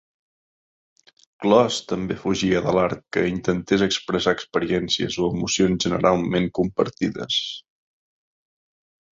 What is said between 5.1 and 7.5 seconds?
o emocions generalment compartides.